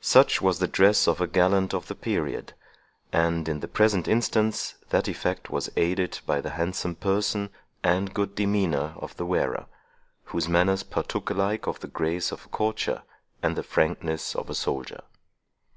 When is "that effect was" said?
4.90-5.68